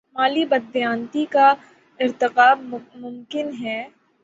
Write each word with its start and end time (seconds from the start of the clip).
مالی 0.15 0.43
بد 0.45 0.63
دیانتی 0.73 1.23
کا 1.33 1.47
ارتکاب 1.99 2.57
ممکن 3.01 3.47
ہے۔ 3.61 3.79